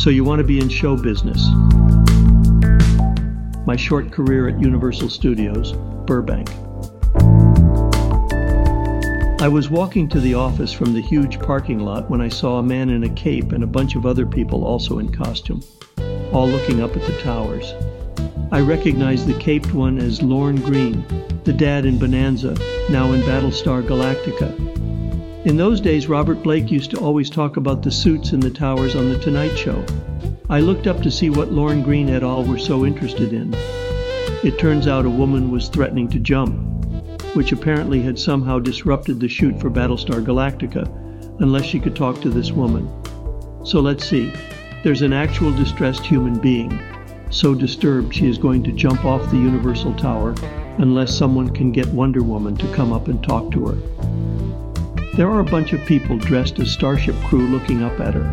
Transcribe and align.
So 0.00 0.08
you 0.08 0.24
want 0.24 0.38
to 0.38 0.44
be 0.44 0.58
in 0.58 0.70
show 0.70 0.96
business. 0.96 1.46
My 3.66 3.76
short 3.76 4.10
career 4.10 4.48
at 4.48 4.58
Universal 4.58 5.10
Studios, 5.10 5.72
Burbank. 6.06 6.48
I 9.42 9.46
was 9.46 9.68
walking 9.68 10.08
to 10.08 10.18
the 10.18 10.32
office 10.32 10.72
from 10.72 10.94
the 10.94 11.02
huge 11.02 11.38
parking 11.38 11.80
lot 11.80 12.08
when 12.08 12.22
I 12.22 12.30
saw 12.30 12.60
a 12.60 12.62
man 12.62 12.88
in 12.88 13.04
a 13.04 13.10
cape 13.10 13.52
and 13.52 13.62
a 13.62 13.66
bunch 13.66 13.94
of 13.94 14.06
other 14.06 14.24
people 14.24 14.64
also 14.64 15.00
in 15.00 15.12
costume, 15.12 15.62
all 16.32 16.48
looking 16.48 16.82
up 16.82 16.96
at 16.96 17.02
the 17.02 17.20
towers. 17.20 17.74
I 18.52 18.60
recognized 18.60 19.26
the 19.26 19.38
caped 19.38 19.74
one 19.74 19.98
as 19.98 20.22
Lorne 20.22 20.62
Greene, 20.62 21.04
the 21.44 21.52
dad 21.52 21.84
in 21.84 21.98
Bonanza, 21.98 22.56
now 22.88 23.12
in 23.12 23.20
Battlestar 23.20 23.82
Galactica. 23.82 24.70
In 25.44 25.56
those 25.56 25.80
days, 25.80 26.08
Robert 26.08 26.42
Blake 26.42 26.70
used 26.70 26.90
to 26.90 27.00
always 27.00 27.30
talk 27.30 27.56
about 27.56 27.82
the 27.82 27.90
suits 27.90 28.32
in 28.32 28.40
the 28.40 28.50
towers 28.50 28.94
on 28.94 29.08
The 29.08 29.18
Tonight 29.18 29.56
Show. 29.56 29.84
I 30.48 30.60
looked 30.60 30.86
up 30.86 31.02
to 31.02 31.10
see 31.10 31.30
what 31.30 31.52
Lorne 31.52 31.82
Greene 31.82 32.10
et 32.10 32.22
al. 32.22 32.44
were 32.44 32.58
so 32.58 32.84
interested 32.84 33.32
in. 33.32 33.54
It 34.42 34.58
turns 34.58 34.86
out 34.86 35.06
a 35.06 35.10
woman 35.10 35.50
was 35.50 35.68
threatening 35.68 36.08
to 36.10 36.18
jump 36.18 36.70
which 37.34 37.52
apparently 37.52 38.02
had 38.02 38.18
somehow 38.18 38.58
disrupted 38.58 39.20
the 39.20 39.28
shoot 39.28 39.58
for 39.60 39.70
Battlestar 39.70 40.24
Galactica, 40.24 40.86
unless 41.40 41.64
she 41.64 41.78
could 41.78 41.94
talk 41.94 42.20
to 42.20 42.30
this 42.30 42.50
woman. 42.50 42.88
So 43.64 43.80
let's 43.80 44.08
see. 44.08 44.32
There's 44.82 45.02
an 45.02 45.12
actual 45.12 45.52
distressed 45.52 46.04
human 46.04 46.38
being, 46.38 46.80
so 47.30 47.54
disturbed 47.54 48.14
she 48.14 48.28
is 48.28 48.38
going 48.38 48.64
to 48.64 48.72
jump 48.72 49.04
off 49.04 49.30
the 49.30 49.36
Universal 49.36 49.94
Tower 49.94 50.34
unless 50.78 51.16
someone 51.16 51.50
can 51.50 51.70
get 51.70 51.86
Wonder 51.88 52.22
Woman 52.22 52.56
to 52.56 52.74
come 52.74 52.92
up 52.92 53.08
and 53.08 53.22
talk 53.22 53.52
to 53.52 53.66
her. 53.66 53.99
There 55.14 55.28
are 55.28 55.40
a 55.40 55.44
bunch 55.44 55.72
of 55.72 55.84
people 55.86 56.18
dressed 56.18 56.60
as 56.60 56.70
Starship 56.70 57.16
crew 57.24 57.48
looking 57.48 57.82
up 57.82 57.98
at 57.98 58.14
her. 58.14 58.24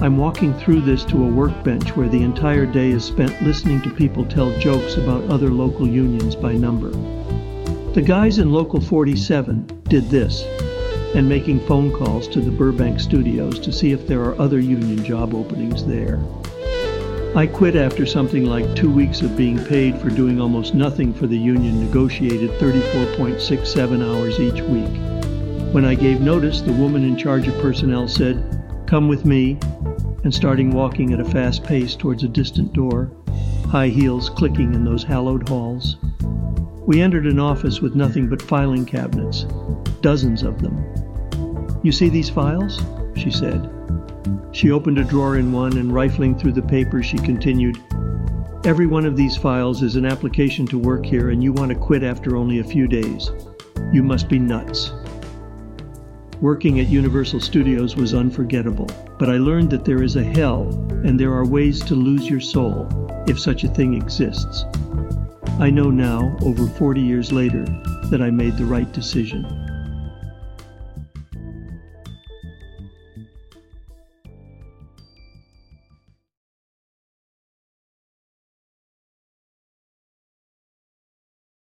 I'm 0.00 0.16
walking 0.16 0.54
through 0.54 0.82
this 0.82 1.04
to 1.06 1.24
a 1.24 1.28
workbench 1.28 1.96
where 1.96 2.08
the 2.08 2.22
entire 2.22 2.66
day 2.66 2.90
is 2.90 3.04
spent 3.04 3.42
listening 3.42 3.82
to 3.82 3.90
people 3.90 4.24
tell 4.24 4.56
jokes 4.60 4.96
about 4.96 5.24
other 5.24 5.50
local 5.50 5.88
unions 5.88 6.36
by 6.36 6.52
number. 6.52 6.90
The 7.94 8.02
guys 8.02 8.38
in 8.38 8.52
Local 8.52 8.80
47 8.80 9.82
did 9.88 10.08
this, 10.08 10.44
and 11.16 11.28
making 11.28 11.66
phone 11.66 11.90
calls 11.90 12.28
to 12.28 12.40
the 12.40 12.52
Burbank 12.52 13.00
studios 13.00 13.58
to 13.58 13.72
see 13.72 13.90
if 13.90 14.06
there 14.06 14.22
are 14.22 14.40
other 14.40 14.60
union 14.60 15.04
job 15.04 15.34
openings 15.34 15.84
there. 15.84 16.20
I 17.34 17.48
quit 17.48 17.74
after 17.74 18.06
something 18.06 18.44
like 18.44 18.76
two 18.76 18.90
weeks 18.90 19.20
of 19.20 19.36
being 19.36 19.58
paid 19.64 19.98
for 19.98 20.10
doing 20.10 20.40
almost 20.40 20.76
nothing 20.76 21.12
for 21.12 21.26
the 21.26 21.38
union 21.38 21.84
negotiated 21.84 22.50
34.67 22.60 24.04
hours 24.08 24.38
each 24.38 24.62
week. 24.62 25.09
When 25.72 25.84
I 25.84 25.94
gave 25.94 26.20
notice, 26.20 26.60
the 26.60 26.72
woman 26.72 27.04
in 27.04 27.16
charge 27.16 27.46
of 27.46 27.56
personnel 27.60 28.08
said, 28.08 28.42
Come 28.88 29.06
with 29.06 29.24
me, 29.24 29.56
and 30.24 30.34
starting 30.34 30.72
walking 30.72 31.12
at 31.12 31.20
a 31.20 31.24
fast 31.24 31.62
pace 31.62 31.94
towards 31.94 32.24
a 32.24 32.28
distant 32.28 32.72
door, 32.72 33.12
high 33.68 33.86
heels 33.86 34.30
clicking 34.30 34.74
in 34.74 34.84
those 34.84 35.04
hallowed 35.04 35.48
halls. 35.48 35.96
We 36.88 37.00
entered 37.00 37.26
an 37.26 37.38
office 37.38 37.80
with 37.80 37.94
nothing 37.94 38.28
but 38.28 38.42
filing 38.42 38.84
cabinets, 38.84 39.44
dozens 40.00 40.42
of 40.42 40.60
them. 40.60 41.80
You 41.84 41.92
see 41.92 42.08
these 42.08 42.28
files? 42.28 42.82
she 43.14 43.30
said. 43.30 43.70
She 44.50 44.72
opened 44.72 44.98
a 44.98 45.04
drawer 45.04 45.36
in 45.36 45.52
one 45.52 45.78
and 45.78 45.94
rifling 45.94 46.36
through 46.36 46.54
the 46.54 46.62
papers, 46.62 47.06
she 47.06 47.18
continued, 47.18 47.78
Every 48.64 48.88
one 48.88 49.06
of 49.06 49.16
these 49.16 49.36
files 49.36 49.84
is 49.84 49.94
an 49.94 50.04
application 50.04 50.66
to 50.66 50.78
work 50.80 51.06
here, 51.06 51.30
and 51.30 51.44
you 51.44 51.52
want 51.52 51.68
to 51.68 51.78
quit 51.78 52.02
after 52.02 52.36
only 52.36 52.58
a 52.58 52.64
few 52.64 52.88
days. 52.88 53.30
You 53.92 54.02
must 54.02 54.28
be 54.28 54.40
nuts. 54.40 54.92
Working 56.40 56.80
at 56.80 56.88
Universal 56.88 57.40
Studios 57.40 57.96
was 57.96 58.14
unforgettable, 58.14 58.88
but 59.18 59.28
I 59.28 59.36
learned 59.36 59.68
that 59.72 59.84
there 59.84 60.02
is 60.02 60.16
a 60.16 60.24
hell 60.24 60.70
and 61.04 61.20
there 61.20 61.34
are 61.34 61.46
ways 61.46 61.80
to 61.84 61.94
lose 61.94 62.30
your 62.30 62.40
soul, 62.40 62.88
if 63.28 63.38
such 63.38 63.62
a 63.62 63.68
thing 63.68 63.92
exists. 63.92 64.64
I 65.58 65.68
know 65.68 65.90
now, 65.90 66.34
over 66.40 66.66
40 66.66 67.02
years 67.02 67.30
later, 67.30 67.66
that 68.10 68.22
I 68.22 68.30
made 68.30 68.56
the 68.56 68.64
right 68.64 68.90
decision. 68.90 69.44